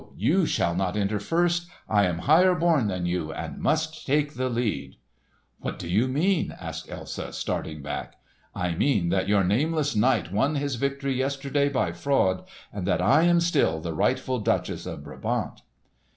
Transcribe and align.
you 0.17 0.47
shall 0.47 0.73
not 0.73 0.97
enter 0.97 1.19
first! 1.19 1.67
I 1.87 2.05
am 2.05 2.17
higher 2.25 2.55
born 2.55 2.87
than 2.87 3.05
you, 3.05 3.31
and 3.31 3.59
must 3.59 4.07
take 4.07 4.33
the 4.33 4.49
lead!" 4.49 4.95
"What 5.59 5.77
do 5.77 5.87
you 5.87 6.07
mean?" 6.07 6.55
asked 6.59 6.89
Elsa 6.89 7.31
starting 7.31 7.83
back. 7.83 8.15
"I 8.55 8.71
mean 8.73 9.09
that 9.09 9.27
your 9.29 9.43
nameless 9.43 9.95
knight 9.95 10.31
won 10.31 10.55
his 10.55 10.73
victory 10.73 11.13
yesterday 11.13 11.69
by 11.69 11.91
fraud, 11.91 12.45
and 12.73 12.87
that 12.87 12.99
I 12.99 13.25
am 13.25 13.39
still 13.39 13.79
the 13.79 13.93
rightful 13.93 14.39
duchess 14.39 14.87
of 14.87 15.03
Brabant." 15.03 15.61